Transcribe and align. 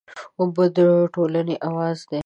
ژبه 0.39 0.65
د 0.75 0.77
ټولنې 1.13 1.55
اواز 1.67 1.97
دی 2.09 2.19